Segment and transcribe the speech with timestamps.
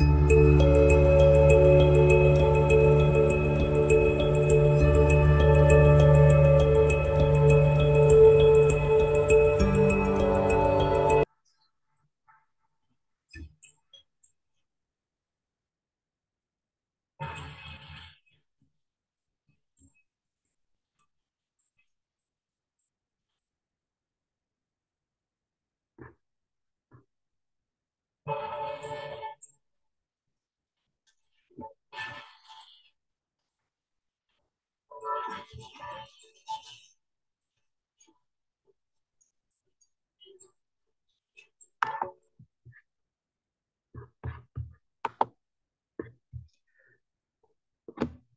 [0.00, 0.83] Música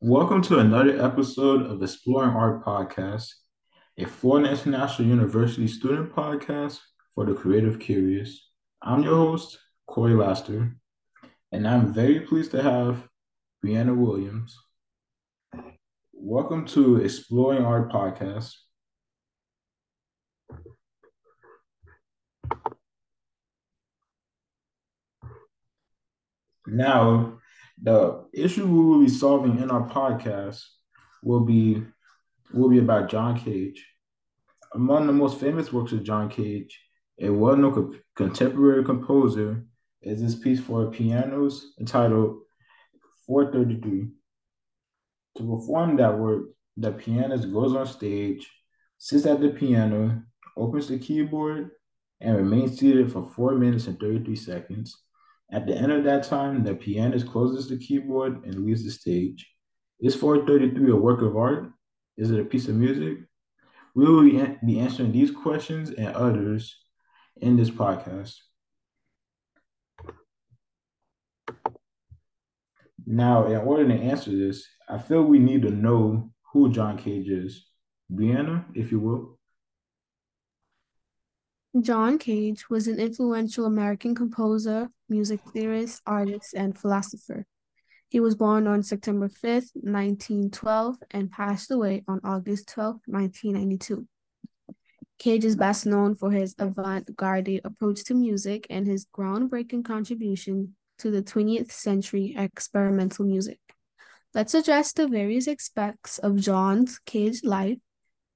[0.07, 3.27] Welcome to another episode of Exploring Art Podcast,
[3.97, 6.79] a Florida International University student podcast
[7.13, 8.49] for the creative curious.
[8.81, 10.77] I'm your host, Corey Laster,
[11.51, 13.05] and I'm very pleased to have
[13.61, 14.57] Brianna Williams.
[16.13, 18.53] Welcome to Exploring Art Podcast.
[26.65, 27.39] Now,
[27.81, 30.61] the issue we will be solving in our podcast
[31.23, 31.83] will be
[32.53, 33.85] will be about John Cage.
[34.73, 36.79] Among the most famous works of John Cage,
[37.19, 39.65] a well-known co- contemporary composer,
[40.01, 42.39] is this piece for pianos entitled
[43.25, 44.09] 433.
[45.37, 46.45] To perform that work,
[46.77, 48.49] the pianist goes on stage,
[48.97, 50.23] sits at the piano,
[50.55, 51.71] opens the keyboard,
[52.21, 55.03] and remains seated for 4 minutes and 33 seconds.
[55.51, 59.49] At the end of that time, the pianist closes the keyboard and leaves the stage.
[59.99, 61.71] Is 433 a work of art?
[62.17, 63.19] Is it a piece of music?
[63.95, 66.77] We will be answering these questions and others
[67.37, 68.35] in this podcast.
[73.05, 77.29] Now, in order to answer this, I feel we need to know who John Cage
[77.29, 77.65] is.
[78.11, 79.36] Brianna, if you will.
[81.81, 87.45] John Cage was an influential American composer, music theorist, artist, and philosopher.
[88.09, 94.07] He was born on September 5th, 1912, and passed away on August 12, 1992.
[95.19, 100.75] Cage is best known for his avant garde approach to music and his groundbreaking contribution
[100.99, 103.59] to the 20th century experimental music.
[104.33, 107.79] Let's address the various aspects of John's Cage life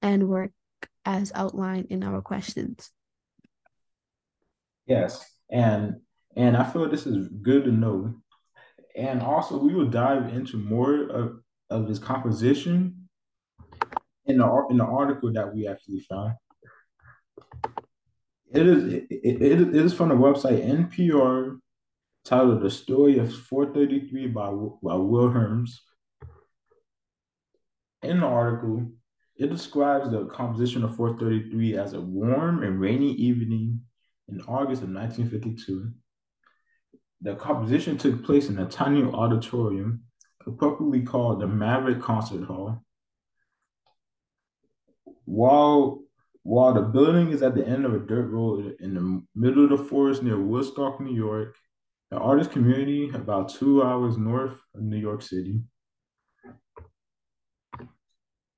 [0.02, 0.52] and work
[1.06, 2.92] as outlined in our questions.
[4.92, 6.02] Yes, and
[6.36, 8.14] and I feel this is good to know.
[8.98, 13.08] And also, we will dive into more of, of his composition
[14.26, 16.34] in the in the article that we actually found.
[18.54, 21.60] It is it, it, it is from the website NPR
[22.26, 24.50] titled "The Story of 433" by
[24.84, 25.80] by Will Hermes.
[28.04, 28.92] In the article,
[29.38, 33.86] it describes the composition of 433 as a warm and rainy evening
[34.32, 35.92] in August of 1952.
[37.22, 40.04] The composition took place in a tiny auditorium,
[40.48, 42.84] appropriately called the Maverick Concert Hall.
[45.26, 46.02] While
[46.44, 49.70] while the building is at the end of a dirt road in the middle of
[49.70, 51.56] the forest near Woodstock, New York,
[52.10, 55.62] the artist community about two hours north of New York City.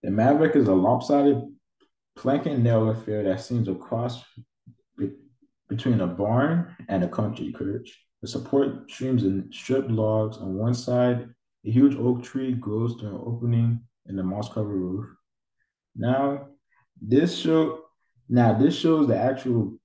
[0.02, 1.42] The Maverick is a lopsided
[2.16, 4.24] plank and nail affair that seems across
[5.76, 8.00] between a barn and a country church.
[8.22, 10.38] The support streams in stripped logs.
[10.38, 11.28] On one side,
[11.66, 15.08] a huge oak tree grows through an opening in the moss covered roof.
[15.96, 16.48] Now,
[17.02, 17.80] this show
[18.30, 19.78] now this shows the actual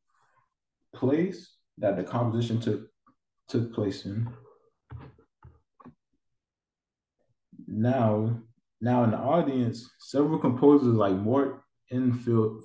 [0.95, 2.89] place that the composition took
[3.49, 4.29] took place in.
[7.67, 8.39] Now,
[8.81, 12.13] now in the audience, several composers like Mort N.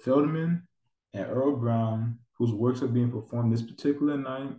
[0.04, 0.68] Feldman
[1.14, 4.52] and Earle Brown whose works are being performed this particular night.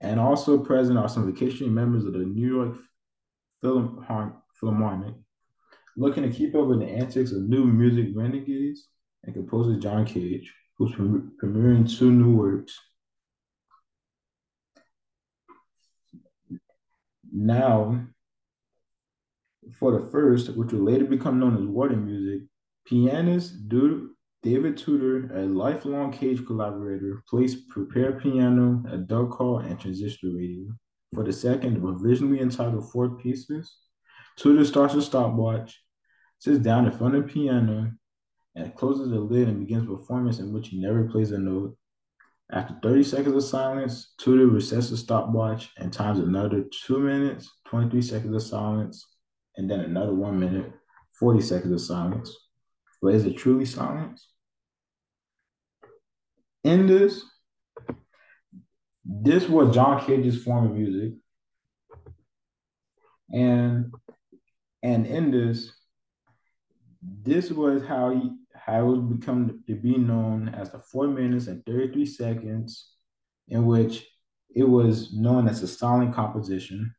[0.00, 2.78] And also present are some vacationing members of the New York
[3.60, 5.14] Philharmonic,
[5.96, 8.88] looking to keep up with the antics of new music renegades
[9.24, 12.78] and composer John Cage, who's premiering two new works.
[17.30, 18.06] Now,
[19.78, 22.48] for the first, which will later become known as water music,
[22.86, 24.08] pianist Dude
[24.42, 30.72] David Tudor, a lifelong Cage collaborator, plays prepared Piano, a duck call, and Transistor Radio.
[31.14, 33.76] For the second, originally entitled Four Pieces,
[34.36, 35.82] Tudor starts a stopwatch,
[36.38, 37.92] sits down in front of the piano,
[38.54, 41.76] and closes the lid and begins performance in which he never plays a note.
[42.50, 48.00] After 30 seconds of silence, Tudor resets the stopwatch and times another two minutes, 23
[48.00, 49.06] seconds of silence,
[49.58, 50.72] and then another one minute,
[51.18, 52.34] 40 seconds of silence.
[53.02, 54.28] But is it truly silence?
[56.64, 57.24] In this,
[59.04, 61.14] this was John Cage's form of music.
[63.32, 63.94] And
[64.82, 65.72] and in this,
[67.02, 71.46] this was how he how it was become to be known as the four minutes
[71.46, 72.92] and 33 seconds
[73.48, 74.06] in which
[74.54, 76.94] it was known as a silent composition.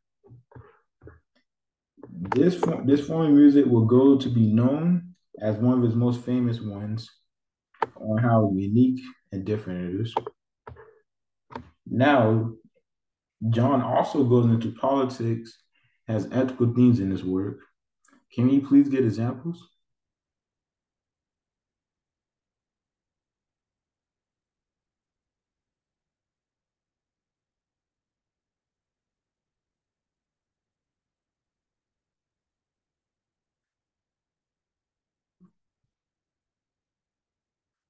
[2.36, 5.11] This form, this form of music will go to be known
[5.42, 7.10] as one of his most famous ones
[7.96, 9.02] on how unique
[9.32, 10.16] and different it is.
[11.88, 12.52] Now,
[13.50, 15.58] John also goes into politics,
[16.08, 17.60] has ethical themes in his work.
[18.34, 19.68] Can you please get examples?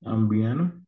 [0.05, 0.81] Brianna?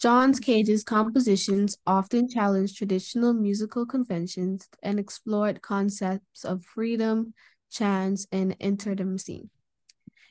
[0.00, 7.32] John Cage's compositions often challenged traditional musical conventions and explored concepts of freedom,
[7.70, 9.48] chance, and intimacy.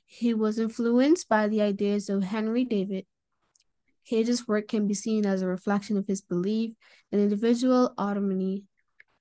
[0.06, 3.06] He was influenced by the ideas of Henry David.
[4.06, 6.74] Cage's work can be seen as a reflection of his belief
[7.12, 8.66] in individual autonomy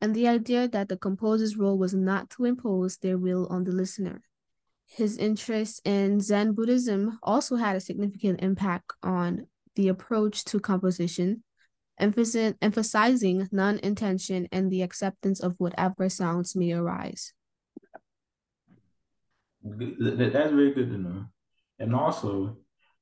[0.03, 3.73] and the idea that the composer's role was not to impose their will on the
[3.73, 4.23] listener.
[4.95, 11.45] His interest in Zen Buddhism also had a significant impact on the approach to composition,
[11.99, 17.33] emphasizing non intention and the acceptance of whatever sounds may arise.
[19.65, 21.25] That's very good to know.
[21.79, 22.59] And also,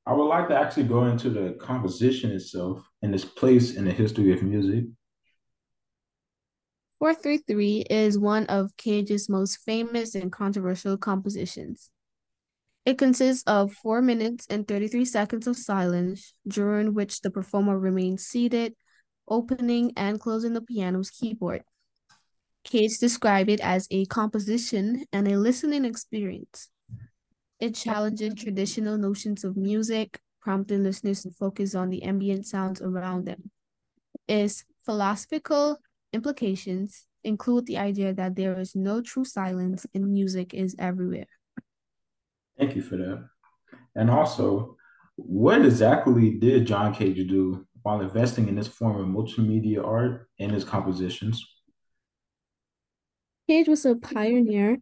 [0.06, 3.92] I would like to actually go into the composition itself and its place in the
[3.92, 4.84] history of music.
[7.00, 11.88] 433 is one of Cage's most famous and controversial compositions.
[12.84, 18.26] It consists of 4 minutes and 33 seconds of silence, during which the performer remains
[18.26, 18.74] seated,
[19.26, 21.62] opening and closing the piano's keyboard.
[22.64, 26.68] Cage described it as a composition and a listening experience.
[27.60, 33.24] It challenges traditional notions of music, prompting listeners to focus on the ambient sounds around
[33.24, 33.50] them.
[34.28, 35.78] Its philosophical
[36.12, 41.28] implications include the idea that there is no true silence and music is everywhere.
[42.58, 43.28] Thank you for that.
[43.94, 44.76] And also,
[45.16, 50.52] what exactly did John Cage do while investing in this form of multimedia art and
[50.52, 51.44] his compositions?
[53.48, 54.78] Cage was a pioneer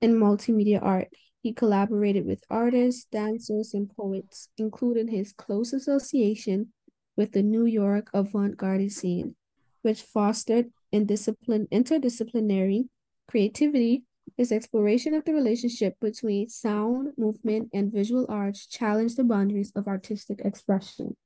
[0.00, 1.08] in multimedia art.
[1.42, 6.72] He collaborated with artists, dancers, and poets, including his close association
[7.16, 9.34] with the New York avant-garde scene,
[9.82, 12.88] which fostered interdisciplinary
[13.28, 14.04] creativity
[14.36, 19.86] his exploration of the relationship between sound, movement, and visual arts challenged the boundaries of
[19.86, 21.16] artistic expression.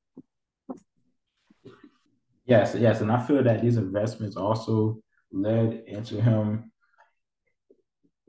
[2.47, 4.99] Yes, yes, and I feel that these investments also
[5.33, 6.71] led into him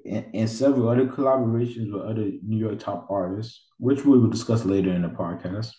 [0.05, 4.63] in, in several other collaborations with other New York top artists, which we will discuss
[4.63, 5.71] later in the podcast.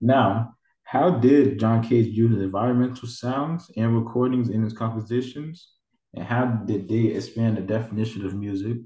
[0.00, 0.54] Now,
[0.86, 5.72] how did John Cage use environmental sounds and recordings in his compositions
[6.14, 8.78] and how did they expand the definition of music?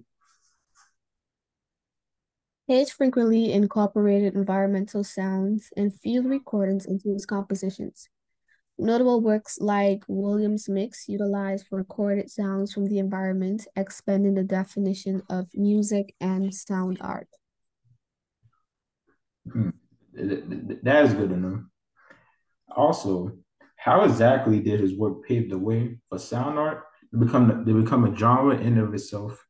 [2.66, 8.08] Cage frequently incorporated environmental sounds and field recordings into his compositions.
[8.78, 15.48] Notable works like Williams Mix utilized recorded sounds from the environment, expanding the definition of
[15.52, 17.28] music and sound art.
[19.52, 19.70] Hmm.
[20.14, 21.64] That is good to know.
[22.76, 23.32] Also,
[23.76, 28.04] how exactly did his work pave the way for sound art to become they become
[28.04, 29.46] a genre in of itself.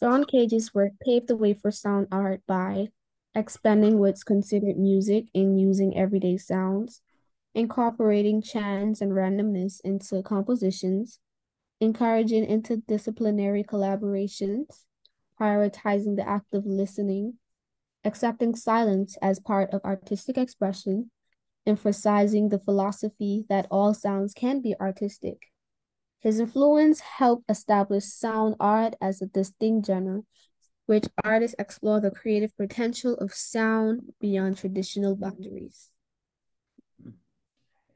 [0.00, 2.88] John Cage's work paved the way for sound art by
[3.34, 7.02] expanding what's considered music and using everyday sounds,
[7.54, 11.20] incorporating chance and randomness into compositions,
[11.80, 14.84] encouraging interdisciplinary collaborations,
[15.38, 17.34] prioritizing the act of listening,
[18.04, 21.10] accepting silence as part of artistic expression,
[21.66, 25.46] emphasizing the philosophy that all sounds can be artistic.
[26.20, 30.22] His influence helped establish sound art as a distinct genre,
[30.86, 35.88] which artists explore the creative potential of sound beyond traditional boundaries.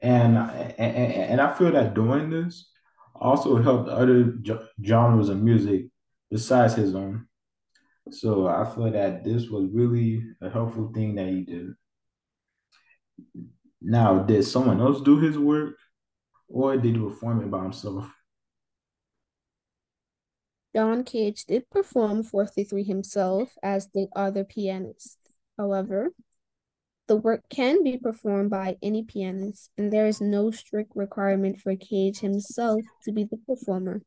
[0.01, 2.69] And, and, and I feel that doing this
[3.15, 4.33] also helped other
[4.83, 5.85] genres of music
[6.29, 7.27] besides his own.
[8.11, 11.73] So I feel that this was really a helpful thing that he did.
[13.81, 15.75] Now, did someone else do his work
[16.47, 18.09] or did he perform it by himself?
[20.75, 25.17] John Cage did perform 433 himself, as did other pianists.
[25.57, 26.09] However,
[27.07, 31.75] the work can be performed by any pianist, and there is no strict requirement for
[31.75, 34.01] Cage himself to be the performer.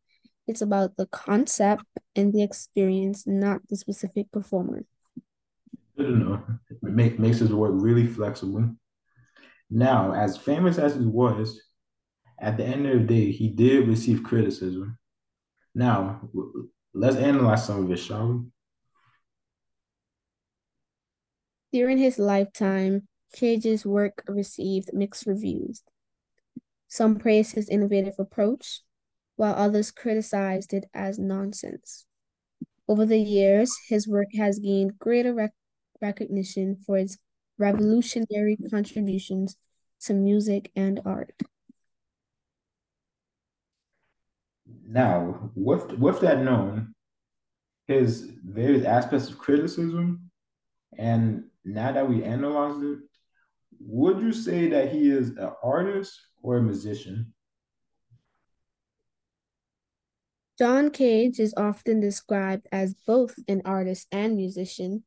[0.47, 1.85] It's about the concept
[2.19, 4.85] and the experience, not the specific performer.
[5.97, 6.43] Good to know.
[6.69, 8.75] It make, makes his work really flexible.
[9.71, 11.61] Now, as famous as he was,
[12.41, 14.99] at the end of the day, he did receive criticism.
[15.75, 16.29] Now,
[16.93, 18.41] let's analyze some of it, shall we?
[21.73, 25.83] During his lifetime, Cage's work received mixed reviews.
[26.89, 28.83] Some praised his innovative approach,
[29.39, 32.07] while others criticized it as nonsense.
[32.89, 35.53] Over the years, his work has gained greater rec
[36.01, 37.19] recognition for its
[37.57, 39.57] revolutionary contributions
[40.01, 41.33] to music and art.
[44.89, 46.95] Now, with with that known,
[47.87, 50.31] his various aspects of criticism,
[50.97, 52.99] and now that we analyzed it,
[53.79, 57.33] would you say that he is an artist or a musician?
[60.59, 65.05] John Cage is often described as both an artist and musician.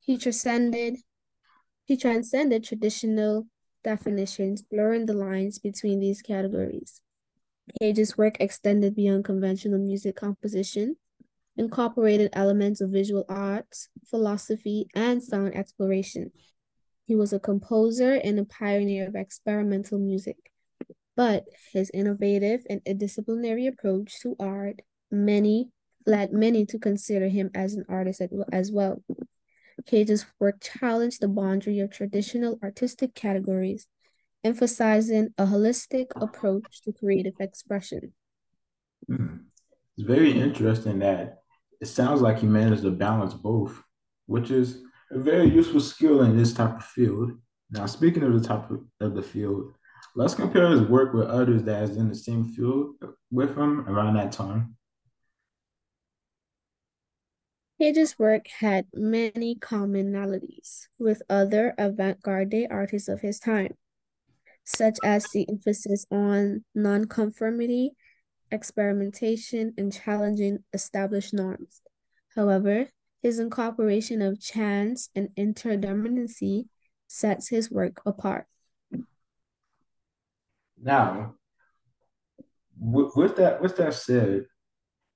[0.00, 0.96] He transcended
[1.84, 3.48] he transcended traditional
[3.82, 7.02] definitions, blurring the lines between these categories.
[7.80, 10.96] Cage's work extended beyond conventional music composition,
[11.56, 16.30] incorporated elements of visual arts, philosophy, and sound exploration.
[17.06, 20.49] He was a composer and a pioneer of experimental music,
[21.16, 25.70] but his innovative and disciplinary approach to art many
[26.06, 29.02] led many to consider him as an artist as well.
[29.86, 33.86] Cage's work challenged the boundary of traditional artistic categories
[34.44, 38.12] emphasizing a holistic approach to creative expression.
[39.06, 39.36] Hmm.
[39.96, 41.42] It's very interesting that
[41.80, 43.82] it sounds like he managed to balance both,
[44.26, 47.32] which is a very useful skill in this type of field.
[47.70, 49.74] Now, speaking of the type of the field,
[50.14, 52.94] let's compare his work with others that is in the same field
[53.30, 54.76] with him around that time.
[57.80, 63.74] Cage's work had many commonalities with other avant-garde artists of his time
[64.64, 67.92] such as the emphasis on nonconformity,
[68.50, 71.82] experimentation, and challenging established norms.
[72.36, 72.88] However,
[73.22, 76.66] his incorporation of chance and interdependency
[77.08, 78.46] sets his work apart.
[80.82, 81.34] Now,
[82.78, 84.46] with that with that said,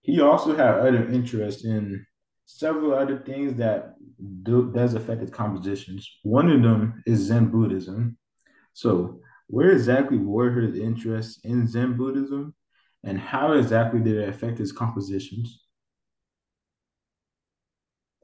[0.02, 2.04] he also had other interests in
[2.46, 3.94] several other things that
[4.42, 6.08] do, does affect his compositions.
[6.22, 8.18] One of them is Zen Buddhism.
[8.74, 12.54] So, where exactly were his interests in Zen Buddhism,
[13.02, 15.64] and how exactly did it affect his compositions?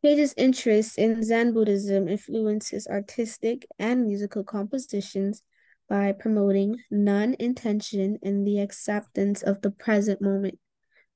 [0.03, 5.43] Cage's interest in Zen Buddhism influenced his artistic and musical compositions
[5.91, 10.59] by promoting non intention and the acceptance of the present moment,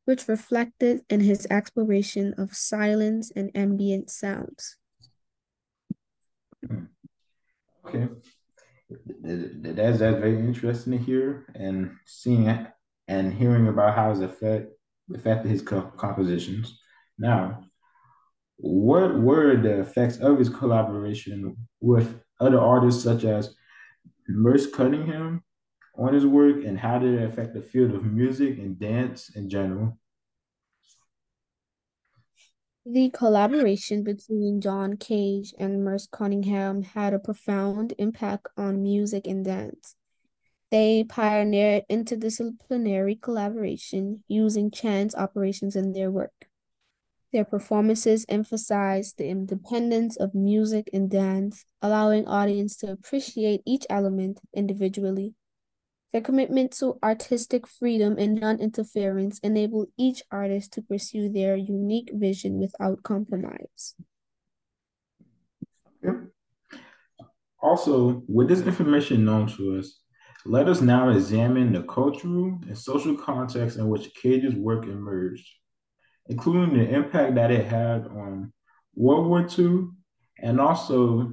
[0.05, 4.77] which reflected in his exploration of silence and ambient sounds.
[7.87, 8.09] Okay
[9.21, 12.67] that's that's very interesting to hear and seeing it
[13.09, 14.73] and hearing about how it's affect
[15.15, 16.79] affected his co- compositions.
[17.19, 17.65] Now,
[18.57, 23.55] what were the effects of his collaboration with other artists such as
[24.29, 25.45] Merce Cunningham
[25.97, 29.49] on his work, and how did it affect the field of music and dance in
[29.49, 29.99] general?
[32.87, 39.45] The collaboration between John Cage and Merce Cunningham had a profound impact on music and
[39.45, 39.97] dance.
[40.71, 46.49] They pioneered interdisciplinary collaboration using chance operations in their work.
[47.35, 54.39] Their performances emphasized the independence of music and dance, allowing audience to appreciate each element
[54.55, 55.35] individually.
[56.13, 62.61] Their commitment to artistic freedom and non-interference enable each artist to pursue their unique vision
[62.61, 63.97] without compromise.
[67.61, 70.03] Also, with this information known to us,
[70.47, 75.51] let us now examine the cultural and social context in which Cage's work emerged,
[76.27, 78.53] including the impact that it had on
[78.95, 79.89] World War II
[80.39, 81.33] and also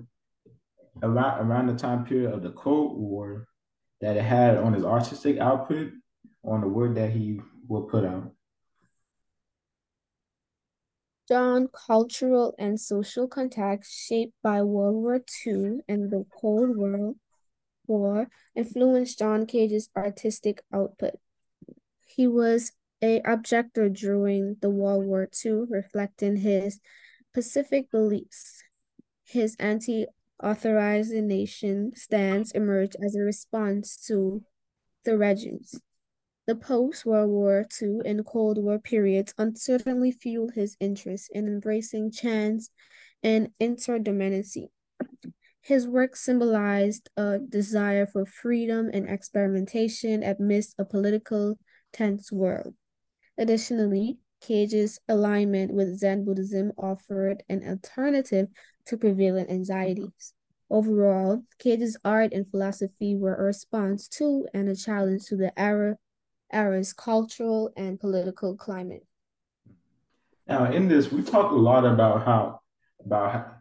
[1.02, 3.48] around, around the time period of the Cold War
[4.02, 5.92] that it had on his artistic output,
[6.44, 8.32] on the work that he would put out.
[11.28, 17.14] John cultural and social contacts shaped by World War II and the Cold War
[17.88, 21.16] War influenced John Cage's artistic output.
[22.06, 26.80] He was a objector during the World War II, reflecting his
[27.34, 28.64] Pacific beliefs.
[29.24, 34.44] His anti-authorization stance emerged as a response to
[35.06, 35.80] the regimes.
[36.48, 42.70] The post-World War II and Cold War periods uncertainly fueled his interest in embracing chance
[43.24, 44.70] and interdependency.
[45.62, 51.60] His work symbolized a desire for freedom and experimentation amidst a political
[51.94, 52.74] tense world.
[53.38, 58.48] Additionally, Cage's alignment with Zen Buddhism offered an alternative
[58.88, 60.34] to prevalent anxieties.
[60.70, 65.98] Overall, Cage's art and philosophy were a response to and a challenge to the era,
[66.52, 69.06] era's cultural and political climate.
[70.48, 72.62] Now, in this, we talked a lot about how,
[73.06, 73.52] about how,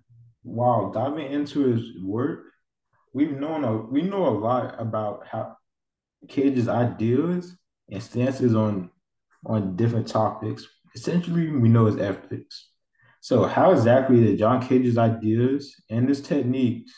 [0.43, 2.45] while diving into his work,
[3.12, 5.57] we've known a, we know a lot about how
[6.29, 7.57] Cage's ideas
[7.91, 8.91] and stances on
[9.47, 10.66] on different topics.
[10.94, 12.70] Essentially, we know as ethics.
[13.20, 16.92] So, how exactly did John Cage's ideas and his techniques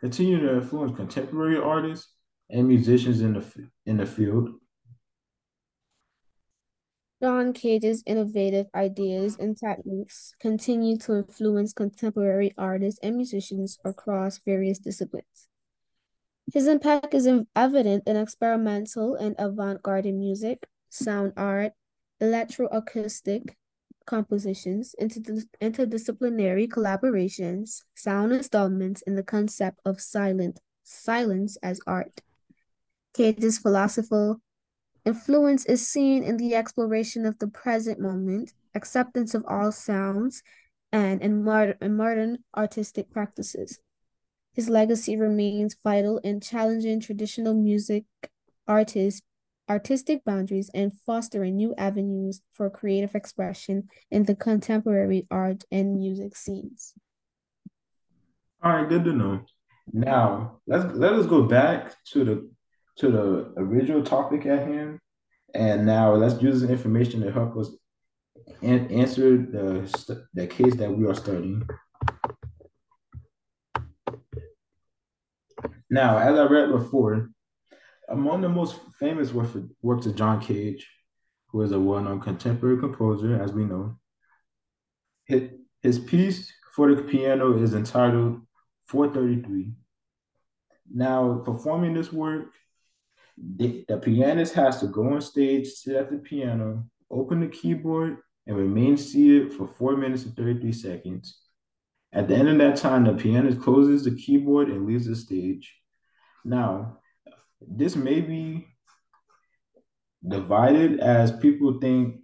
[0.00, 2.12] continue to influence contemporary artists
[2.50, 4.50] and musicians in the in the field?
[7.20, 14.78] John Cage's innovative ideas and techniques continue to influence contemporary artists and musicians across various
[14.78, 15.48] disciplines.
[16.54, 21.72] His impact is evident in experimental and avant-garde music, sound art,
[22.20, 23.54] electroacoustic
[24.06, 32.22] compositions, interdisciplinary collaborations, sound installments, and the concept of silent silence as art.
[33.14, 34.40] Cage's philosophical
[35.08, 40.42] Influence is seen in the exploration of the present moment, acceptance of all sounds,
[40.92, 41.46] and in,
[41.80, 43.78] in modern artistic practices.
[44.52, 48.04] His legacy remains vital in challenging traditional music
[48.66, 49.22] artists,
[49.68, 56.36] artistic boundaries, and fostering new avenues for creative expression in the contemporary art and music
[56.36, 56.94] scenes.
[58.62, 59.40] All right, good to know.
[59.92, 62.50] Now let's let us go back to the
[62.98, 64.98] to the original topic at hand.
[65.54, 67.70] And now let's use this information to help us
[68.62, 71.66] an- answer the, the case that we are studying.
[75.90, 77.30] Now, as I read before,
[78.08, 80.88] among the most famous works of John Cage,
[81.48, 83.98] who is a well-known contemporary composer, as we know,
[85.24, 85.50] his,
[85.82, 88.40] his piece for the piano is entitled
[88.86, 89.72] 433.
[90.92, 92.46] Now, performing this work,
[93.36, 98.18] the, the pianist has to go on stage, sit at the piano, open the keyboard,
[98.46, 101.38] and remain seated for four minutes and 33 seconds.
[102.12, 105.74] At the end of that time, the pianist closes the keyboard and leaves the stage.
[106.44, 106.98] Now,
[107.60, 108.66] this may be
[110.26, 112.16] divided as people think,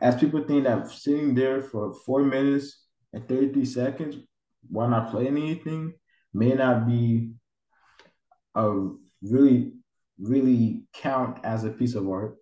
[0.00, 4.16] as people think that sitting there for four minutes and 33 seconds
[4.68, 5.92] while not playing anything
[6.32, 7.32] may not be
[8.54, 8.88] a
[9.22, 9.72] really
[10.18, 12.36] really count as a piece of art.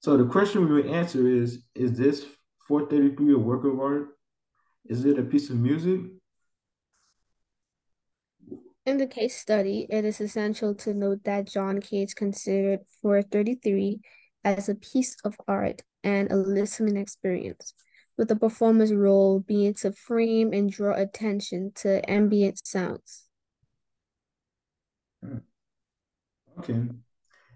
[0.00, 2.24] So the question we would answer is, is this
[2.68, 4.08] 433 a work of art?
[4.84, 6.00] Is it a piece of music?
[8.86, 14.00] In the case study, it is essential to note that John Cage considered 433
[14.44, 17.74] as a piece of art and a listening experience,
[18.16, 23.24] with the performer's role being to frame and draw attention to ambient sounds.
[25.20, 25.38] Hmm.
[26.60, 26.86] Okay.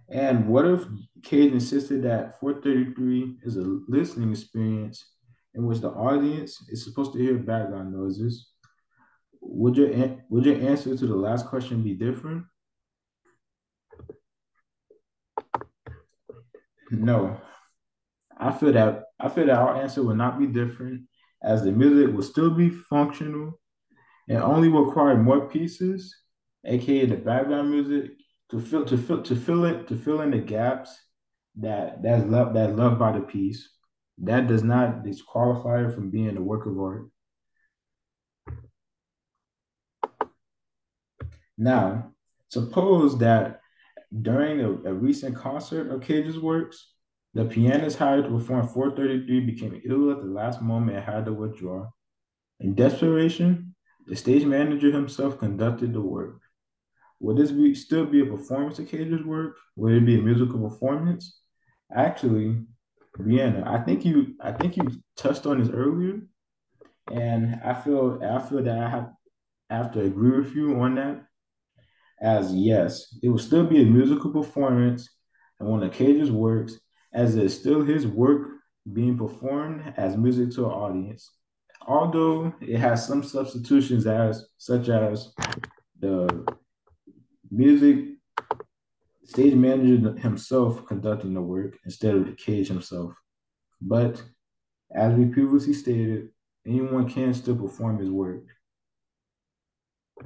[0.09, 0.85] And what if
[1.23, 5.07] Cage insisted that 433 is a listening experience
[5.55, 8.50] in which the audience is supposed to hear background noises?
[9.41, 12.45] Would your would your answer to the last question be different?
[16.91, 17.41] No.
[18.37, 21.03] I feel that I feel that our answer would not be different
[21.43, 23.59] as the music will still be functional
[24.29, 26.15] and only require more pieces,
[26.65, 28.13] aka the background music,
[28.51, 30.97] to fill to fill to fill it to fill in the gaps
[31.57, 33.69] that that's love that's loved by the piece.
[34.19, 37.09] That does not disqualify it from being a work of art.
[41.61, 42.13] Now,
[42.49, 43.61] suppose that
[44.23, 46.95] during a, a recent concert of Cage's works,
[47.35, 51.35] the pianist hired to perform 433 became ill at the last moment and had to
[51.35, 51.91] withdraw.
[52.61, 53.75] In desperation,
[54.07, 56.41] the stage manager himself conducted the work.
[57.21, 59.59] Would this be still be a performance of Cage's work?
[59.77, 61.43] Would it be a musical performance?
[61.95, 62.65] Actually,
[63.19, 66.23] Brianna, I think you I think you touched on this earlier,
[67.13, 69.13] And I feel I feel that I have,
[69.69, 71.27] I have to agree with you on that.
[72.21, 75.09] As yes, it will still be a musical performance
[75.59, 76.79] and one of Cage's works,
[77.13, 78.49] as it's still his work
[78.93, 81.31] being performed as music to an audience.
[81.87, 85.33] Although it has some substitutions as such as
[85.99, 86.47] the
[87.51, 88.07] music
[89.25, 93.15] stage manager himself conducting the work instead of Cage himself.
[93.81, 94.23] But
[94.95, 96.31] as we previously stated,
[96.67, 98.45] anyone can still perform his work.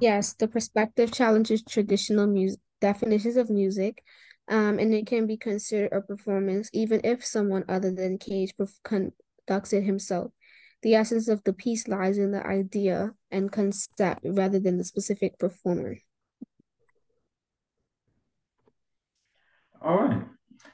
[0.01, 4.03] Yes, the perspective challenges traditional music definitions of music,
[4.49, 8.53] um, and it can be considered a performance even if someone other than Cage
[8.83, 10.33] conducts it himself.
[10.83, 15.39] The essence of the piece lies in the idea and concept rather than the specific
[15.39, 15.97] performer.
[19.81, 20.25] All right.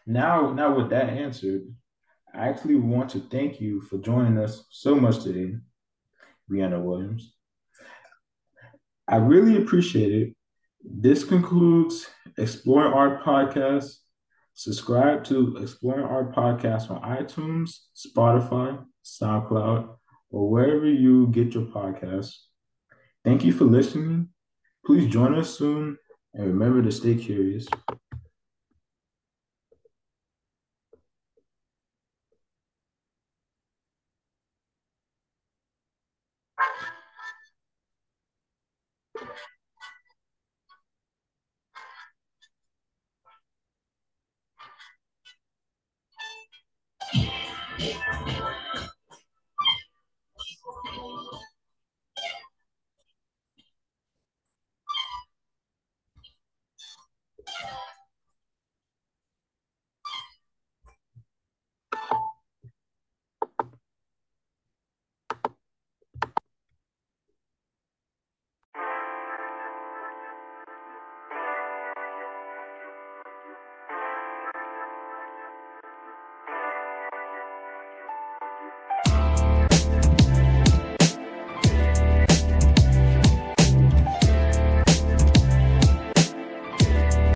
[0.06, 1.62] Now, now with that answered,
[2.34, 5.56] I actually want to thank you for joining us so much today,
[6.50, 7.34] Brianna Williams.
[9.10, 10.36] I really appreciate it.
[10.84, 12.06] This concludes
[12.38, 13.92] Exploring Art Podcast.
[14.54, 19.96] Subscribe to Exploring Art Podcast on iTunes, Spotify, SoundCloud,
[20.30, 22.36] or wherever you get your podcasts.
[23.24, 24.28] Thank you for listening.
[24.86, 25.98] Please join us soon
[26.32, 27.66] and remember to stay curious.
[47.80, 48.39] Yeah.